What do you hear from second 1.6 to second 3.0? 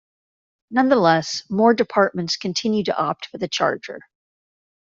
departments continue to